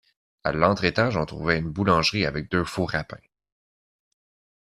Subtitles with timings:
[0.43, 3.17] À l'entre-étage on trouvait une boulangerie avec deux fours à pain.